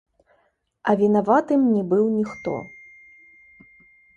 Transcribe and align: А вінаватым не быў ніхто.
А 0.91 0.95
вінаватым 1.01 1.61
не 1.73 1.83
быў 1.91 2.05
ніхто. 2.17 2.55